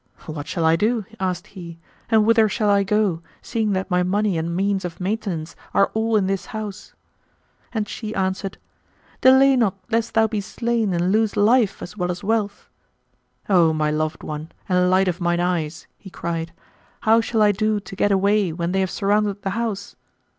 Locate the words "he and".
1.45-2.25